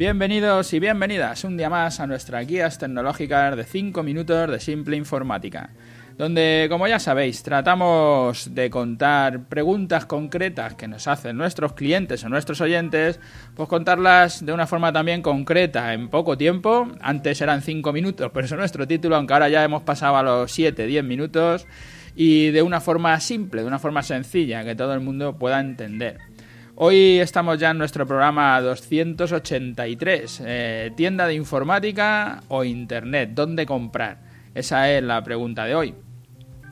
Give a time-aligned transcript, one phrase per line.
[0.00, 4.96] Bienvenidos y bienvenidas un día más a nuestras guías tecnológicas de 5 minutos de simple
[4.96, 5.68] informática,
[6.16, 12.30] donde, como ya sabéis, tratamos de contar preguntas concretas que nos hacen nuestros clientes o
[12.30, 13.20] nuestros oyentes,
[13.54, 16.88] pues contarlas de una forma también concreta, en poco tiempo.
[17.02, 20.50] Antes eran 5 minutos, pero es nuestro título, aunque ahora ya hemos pasado a los
[20.50, 21.66] 7, 10 minutos,
[22.16, 26.29] y de una forma simple, de una forma sencilla, que todo el mundo pueda entender.
[26.82, 34.16] Hoy estamos ya en nuestro programa 283, eh, tienda de informática o internet, ¿dónde comprar?
[34.54, 35.94] Esa es la pregunta de hoy.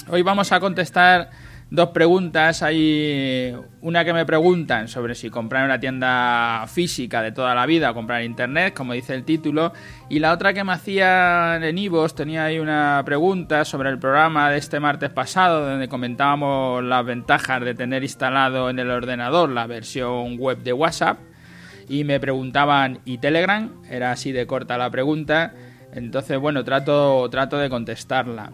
[0.09, 1.29] Hoy vamos a contestar
[1.71, 2.63] dos preguntas.
[2.63, 7.67] Hay una que me preguntan sobre si comprar en una tienda física de toda la
[7.67, 9.73] vida o comprar en internet, como dice el título.
[10.09, 14.51] Y la otra que me hacían en Ivos, tenía ahí una pregunta sobre el programa
[14.51, 19.67] de este martes pasado, donde comentábamos las ventajas de tener instalado en el ordenador la
[19.67, 21.19] versión web de WhatsApp.
[21.89, 23.71] Y me preguntaban, ¿y Telegram?
[23.89, 25.55] Era así de corta la pregunta.
[25.95, 28.53] Entonces, bueno, trato, trato de contestarla.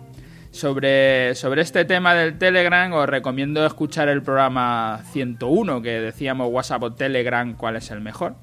[0.54, 6.82] Sobre, sobre este tema del Telegram os recomiendo escuchar el programa 101 que decíamos WhatsApp
[6.84, 8.36] o Telegram cuál es el mejor.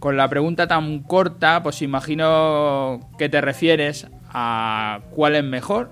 [0.00, 5.90] Con la pregunta tan corta, pues imagino que te refieres a cuál es mejor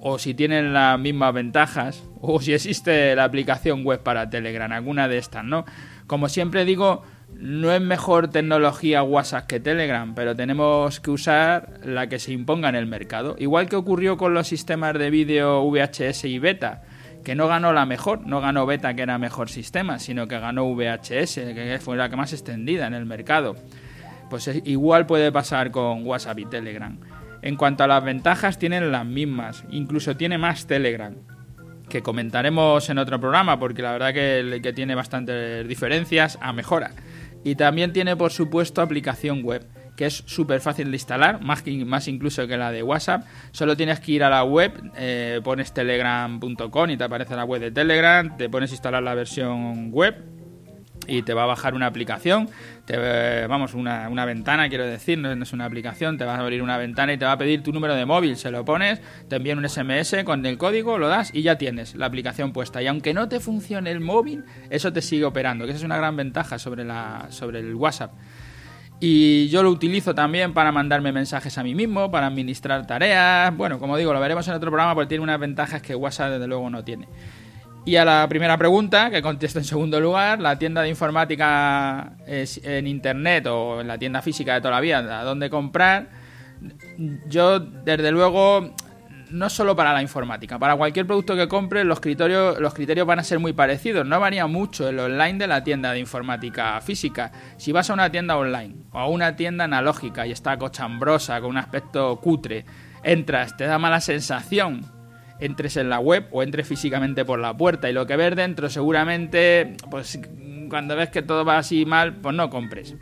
[0.00, 5.08] o si tienen las mismas ventajas o si existe la aplicación web para Telegram, alguna
[5.08, 5.66] de estas, ¿no?
[6.06, 7.02] Como siempre digo,
[7.34, 12.68] no es mejor tecnología WhatsApp que Telegram, pero tenemos que usar la que se imponga
[12.68, 13.36] en el mercado.
[13.38, 16.82] Igual que ocurrió con los sistemas de vídeo VHS y beta,
[17.24, 20.66] que no ganó la mejor, no ganó beta que era mejor sistema, sino que ganó
[20.72, 23.56] VHS, que fue la que más extendida en el mercado.
[24.30, 26.98] Pues igual puede pasar con WhatsApp y Telegram.
[27.42, 31.14] En cuanto a las ventajas, tienen las mismas, incluso tiene más Telegram
[31.88, 36.90] que comentaremos en otro programa, porque la verdad que, tiene bastantes diferencias a mejora.
[37.46, 39.64] Y también tiene, por supuesto, aplicación web,
[39.96, 43.24] que es súper fácil de instalar, más, más incluso que la de WhatsApp.
[43.52, 47.60] Solo tienes que ir a la web, eh, pones telegram.com y te aparece la web
[47.60, 50.35] de Telegram, te pones a instalar la versión web
[51.06, 52.48] y te va a bajar una aplicación,
[52.84, 56.62] te, vamos, una, una, ventana, quiero decir, no, es una aplicación, te va a abrir
[56.62, 59.36] una ventana y te va a pedir tu número de móvil, se lo pones, te
[59.36, 62.82] envían un SMS con el código, lo das y ya tienes la aplicación puesta.
[62.82, 65.96] Y aunque no te funcione el móvil, eso te sigue operando, que esa es una
[65.96, 68.12] gran ventaja sobre, la, sobre el WhatsApp.
[68.98, 73.54] Y yo lo utilizo también para mandarme mensajes a mí mismo, para administrar tareas.
[73.54, 76.46] Bueno, como digo, lo veremos en otro programa porque tiene unas ventajas que WhatsApp desde
[76.46, 77.06] luego no tiene.
[77.86, 82.86] Y a la primera pregunta, que contesto en segundo lugar, la tienda de informática en
[82.88, 86.08] internet o en la tienda física de toda la vida, ¿a dónde comprar?
[87.28, 88.74] Yo, desde luego,
[89.30, 93.20] no solo para la informática, para cualquier producto que compres, los criterios, los criterios van
[93.20, 94.04] a ser muy parecidos.
[94.04, 97.30] No varía mucho el online de la tienda de informática física.
[97.56, 101.50] Si vas a una tienda online o a una tienda analógica y está cochambrosa, con
[101.50, 102.64] un aspecto cutre,
[103.04, 104.95] entras, te da mala sensación
[105.40, 108.68] entres en la web o entres físicamente por la puerta y lo que ves dentro
[108.70, 110.18] seguramente pues
[110.68, 112.94] cuando ves que todo va así mal, pues no compres.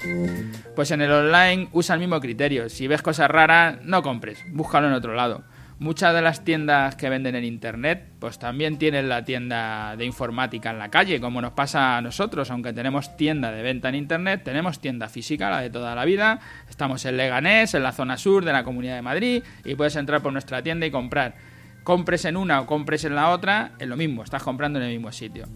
[0.75, 2.69] Pues en el online usa el mismo criterio.
[2.69, 4.45] Si ves cosas raras, no compres.
[4.53, 5.45] Búscalo en otro lado.
[5.79, 10.71] Muchas de las tiendas que venden en internet, pues también tienen la tienda de informática
[10.71, 14.43] en la calle, como nos pasa a nosotros, aunque tenemos tienda de venta en internet,
[14.45, 16.39] tenemos tienda física, la de toda la vida.
[16.71, 20.23] Estamos en Leganés, en la zona sur de la Comunidad de Madrid, y puedes entrar
[20.23, 21.35] por nuestra tienda y comprar
[21.85, 24.93] compres en una o compres en la otra, es lo mismo, estás comprando en el
[24.93, 25.47] mismo sitio.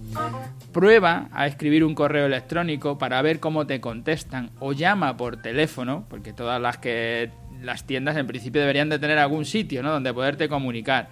[0.73, 6.05] Prueba a escribir un correo electrónico para ver cómo te contestan o llama por teléfono,
[6.09, 7.31] porque todas las que
[7.63, 9.91] las tiendas en principio deberían de tener algún sitio, ¿no?
[9.91, 11.09] donde poderte comunicar.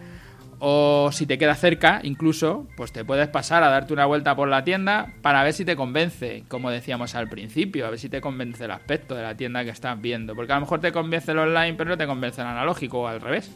[0.58, 4.48] O si te queda cerca, incluso, pues te puedes pasar a darte una vuelta por
[4.48, 8.22] la tienda para ver si te convence, como decíamos al principio, a ver si te
[8.22, 10.34] convence el aspecto de la tienda que estás viendo.
[10.34, 13.06] Porque a lo mejor te convence el online, pero no te convence el analógico o
[13.06, 13.50] al revés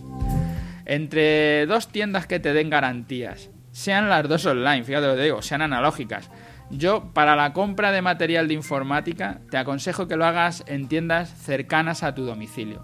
[0.91, 5.41] entre dos tiendas que te den garantías, sean las dos online, fíjate lo que digo,
[5.41, 6.29] sean analógicas.
[6.69, 11.33] Yo, para la compra de material de informática, te aconsejo que lo hagas en tiendas
[11.33, 12.83] cercanas a tu domicilio.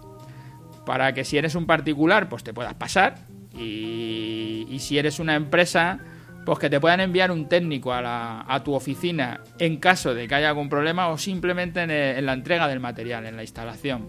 [0.85, 3.15] Para que si eres un particular, pues te puedas pasar.
[3.53, 5.99] Y, si eres una empresa,
[6.45, 10.35] pues que te puedan enviar un técnico a, a, tu oficina en caso de que
[10.35, 14.07] haya algún problema o simplemente en la entrega del material, en la instalación.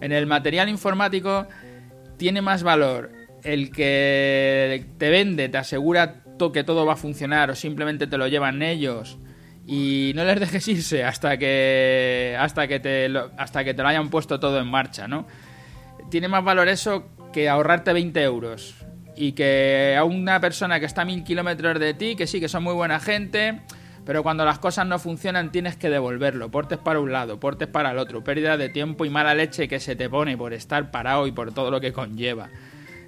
[0.00, 1.48] En el material informático
[2.18, 3.12] tiene más valor
[3.42, 6.22] el que te vende, te asegura
[6.52, 9.18] que todo va a funcionar o simplemente te lo llevan ellos
[9.66, 13.88] y no les dejes irse hasta que hasta que te lo, hasta que te lo
[13.88, 15.26] hayan puesto todo en marcha, ¿no?
[16.10, 18.76] Tiene más valor eso que ahorrarte 20 euros
[19.16, 22.48] y que a una persona que está a mil kilómetros de ti, que sí, que
[22.48, 23.60] son muy buena gente,
[24.08, 27.90] Pero cuando las cosas no funcionan tienes que devolverlo, portes para un lado, portes para
[27.90, 31.26] el otro, pérdida de tiempo y mala leche que se te pone por estar parado
[31.26, 32.48] y por todo lo que conlleva.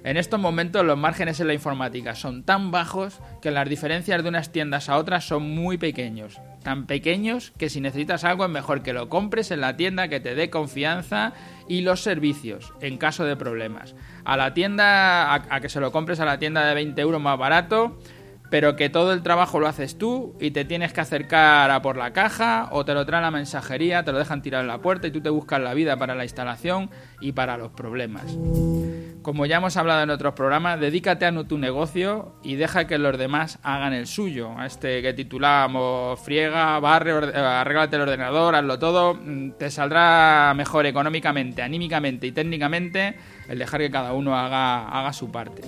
[0.03, 4.29] En estos momentos los márgenes en la informática son tan bajos que las diferencias de
[4.29, 6.39] unas tiendas a otras son muy pequeños.
[6.61, 10.19] Tan pequeños que si necesitas algo es mejor que lo compres en la tienda que
[10.19, 11.33] te dé confianza
[11.67, 13.95] y los servicios en caso de problemas.
[14.23, 17.39] A la tienda, a, que se lo compres a la tienda de 20 euros más
[17.39, 17.97] barato,
[18.51, 21.95] pero que todo el trabajo lo haces tú y te tienes que acercar a por
[21.95, 25.07] la caja o te lo traen la mensajería, te lo dejan tirar en la puerta
[25.07, 26.89] y tú te buscas la vida para la instalación
[27.21, 28.37] y para los problemas.
[29.21, 33.17] Como ya hemos hablado en otros programas, dedícate a tu negocio y deja que los
[33.17, 34.51] demás hagan el suyo.
[34.65, 41.61] Este que titulamos friega, barre, arréglate el ordenador, hazlo todo, mm, te saldrá mejor económicamente,
[41.61, 43.15] anímicamente y técnicamente
[43.47, 45.61] el dejar que cada uno haga, haga su parte.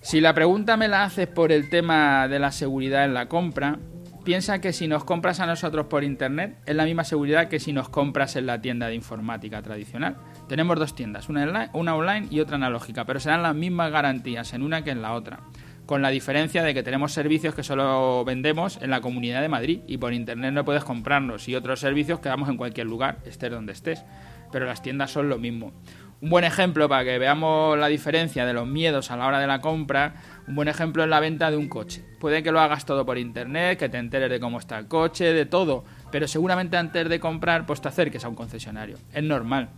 [0.00, 3.78] Si la pregunta me la haces por el tema de la seguridad en la compra,
[4.24, 7.72] piensa que si nos compras a nosotros por internet es la misma seguridad que si
[7.72, 10.16] nos compras en la tienda de informática tradicional.
[10.48, 14.84] Tenemos dos tiendas, una online, y otra analógica, pero serán las mismas garantías en una
[14.84, 15.40] que en la otra,
[15.84, 19.80] con la diferencia de que tenemos servicios que solo vendemos en la Comunidad de Madrid
[19.88, 23.50] y por internet no puedes comprarnos y otros servicios que damos en cualquier lugar, estés
[23.50, 24.04] donde estés,
[24.52, 25.72] pero las tiendas son lo mismo.
[26.20, 29.46] Un buen ejemplo para que veamos la diferencia de los miedos a la hora de
[29.46, 30.14] la compra,
[30.48, 32.04] un buen ejemplo es la venta de un coche.
[32.18, 35.32] Puede que lo hagas todo por internet, que te enteres de cómo está el coche,
[35.32, 38.96] de todo, pero seguramente antes de comprar pues te acerques a un concesionario.
[39.12, 39.68] Es normal,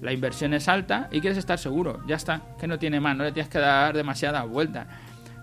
[0.00, 3.24] la inversión es alta y quieres estar seguro, ya está, que no tiene más, no
[3.24, 4.86] le tienes que dar demasiada vuelta.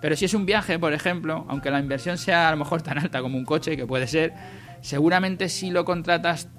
[0.01, 2.97] Pero si es un viaje, por ejemplo, aunque la inversión sea a lo mejor tan
[2.97, 4.33] alta como un coche, que puede ser,
[4.81, 6.49] seguramente si lo contratas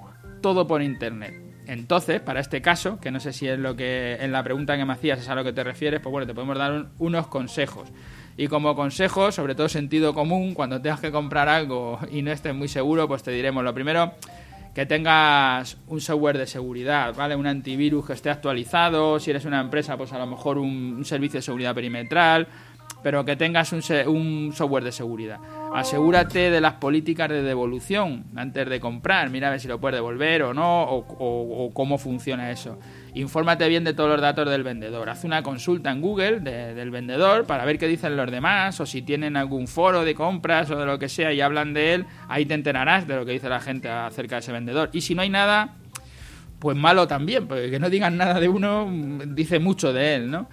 [0.41, 1.48] todo por internet.
[1.69, 4.87] Entonces, para este caso, que no sé si es lo que en la pregunta que
[4.87, 7.91] me hacías es a lo que te refieres, pues bueno, te podemos dar unos consejos.
[8.38, 12.55] Y como consejo, sobre todo sentido común, cuando tengas que comprar algo y no estés
[12.55, 14.15] muy seguro, pues te diremos lo primero,
[14.75, 17.37] que tengas un software de seguridad, ¿vale?
[17.37, 21.38] Un antivirus que esté actualizado, si eres una empresa, pues a lo mejor un, servicio
[21.38, 22.47] de seguridad perimetral,
[23.03, 25.39] pero que tengas un, un, software de seguridad.
[25.75, 29.97] Asegúrate de las políticas de devolución antes de comprar, mira a ver si lo puedes
[29.97, 32.79] devolver o no, o cómo funciona eso
[33.15, 35.09] infórmate bien de todos los datos del vendedor.
[35.11, 39.03] Haz una consulta en Google del vendedor para ver qué dicen los demás o si
[39.03, 42.47] tienen algún foro de compras o de lo que sea y hablan de él, ahí
[42.47, 44.91] te enterarás de lo que dice la gente acerca de ese vendedor.
[44.93, 45.75] Y si no hay nada,
[46.59, 48.89] pues malo también, porque que no digan nada de uno
[49.27, 50.49] dice mucho de él, ¿no?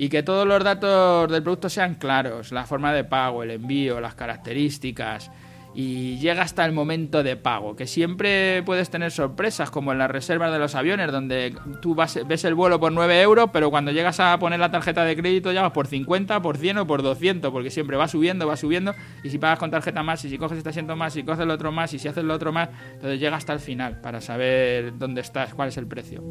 [0.00, 4.00] Y que todos los datos del producto sean claros, la forma de pago, el envío,
[4.00, 5.28] las características,
[5.74, 10.08] y llega hasta el momento de pago, que siempre puedes tener sorpresas, como en las
[10.08, 11.52] reservas de los aviones, donde
[11.82, 15.04] tú vas, ves el vuelo por 9 euros, pero cuando llegas a poner la tarjeta
[15.04, 18.46] de crédito ya vas por 50, por 100 o por 200, porque siempre va subiendo,
[18.46, 21.24] va subiendo, y si pagas con tarjeta más, y si coges este asiento más, y
[21.24, 24.00] coges el otro más, y si haces el otro más, entonces llega hasta el final
[24.00, 26.22] para saber dónde estás, cuál es el precio.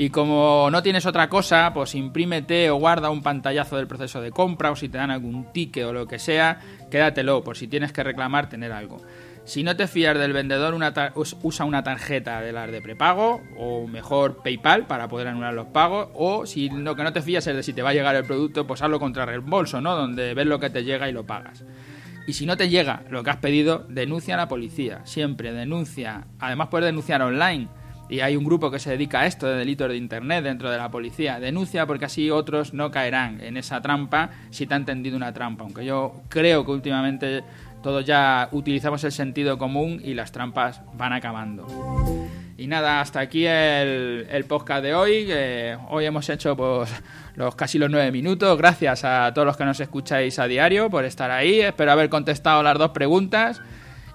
[0.00, 4.30] Y como no tienes otra cosa, pues imprímete o guarda un pantallazo del proceso de
[4.30, 7.92] compra o si te dan algún ticket o lo que sea, quédatelo por si tienes
[7.92, 8.98] que reclamar tener algo.
[9.42, 10.72] Si no te fías del vendedor,
[11.42, 16.10] usa una tarjeta de las de prepago o mejor PayPal para poder anular los pagos.
[16.14, 18.24] O si lo que no te fías es de si te va a llegar el
[18.24, 19.96] producto, pues hazlo contra reembolso, ¿no?
[19.96, 21.64] Donde ves lo que te llega y lo pagas.
[22.28, 25.00] Y si no te llega lo que has pedido, denuncia a la policía.
[25.06, 26.28] Siempre denuncia.
[26.38, 27.66] Además puedes denunciar online
[28.08, 30.78] y hay un grupo que se dedica a esto de delitos de Internet dentro de
[30.78, 31.40] la policía.
[31.40, 35.64] Denuncia porque así otros no caerán en esa trampa si te han tendido una trampa.
[35.64, 37.42] Aunque yo creo que últimamente
[37.82, 41.66] todos ya utilizamos el sentido común y las trampas van acabando.
[42.56, 45.30] Y nada, hasta aquí el, podcast de hoy.
[45.88, 46.90] hoy hemos hecho pues,
[47.36, 48.58] los casi los nueve minutos.
[48.58, 51.60] Gracias a todos los que nos escucháis a diario por estar ahí.
[51.60, 53.60] Espero haber contestado las dos preguntas.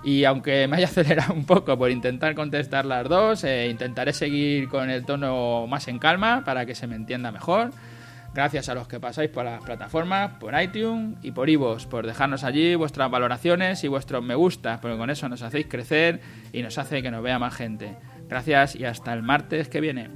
[0.04, 4.68] Y aunque me haya acelerado un poco por intentar contestar las dos, eh, intentaré seguir
[4.68, 7.72] con el tono más en calma para que se me entienda mejor.
[8.34, 12.44] Gracias a los que pasáis por las plataformas, por iTunes y por iVoox, por dejarnos
[12.44, 16.20] allí vuestras valoraciones y vuestros me gusta, porque con eso nos hacéis crecer
[16.52, 17.96] y nos hace que nos vea más gente.
[18.28, 20.10] Gracias y hasta el martes que viene.